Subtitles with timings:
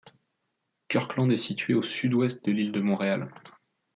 [0.87, 3.29] Kirkland est située au sud-ouest de l'île de Montréal.